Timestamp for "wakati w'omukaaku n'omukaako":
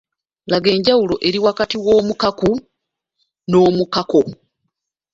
1.45-4.21